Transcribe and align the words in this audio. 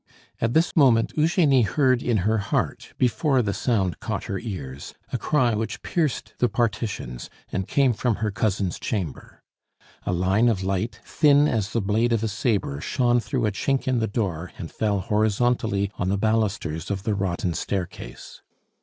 At 0.39 0.55
this 0.55 0.75
moment 0.75 1.13
Eugenie 1.15 1.61
heard 1.61 2.01
in 2.01 2.17
her 2.25 2.39
heart, 2.39 2.93
before 2.97 3.43
the 3.43 3.53
sound 3.53 3.99
caught 3.99 4.23
her 4.23 4.39
ears, 4.39 4.95
a 5.13 5.17
cry 5.19 5.53
which 5.53 5.83
pierced 5.83 6.33
the 6.39 6.49
partitions 6.49 7.29
and 7.51 7.67
came 7.67 7.93
from 7.93 8.15
her 8.15 8.31
cousin's 8.31 8.79
chamber. 8.79 9.43
A 10.03 10.11
line 10.11 10.49
of 10.49 10.63
light, 10.63 10.99
thin 11.05 11.47
as 11.47 11.71
the 11.71 11.81
blade 11.81 12.13
of 12.13 12.23
a 12.23 12.27
sabre, 12.27 12.81
shone 12.81 13.19
through 13.19 13.45
a 13.45 13.51
chink 13.51 13.87
in 13.87 13.99
the 13.99 14.07
door 14.07 14.51
and 14.57 14.71
fell 14.71 15.01
horizontally 15.01 15.91
on 15.99 16.09
the 16.09 16.17
balusters 16.17 16.89
of 16.89 17.03
the 17.03 17.13
rotten 17.13 17.53
staircase. 17.53 18.41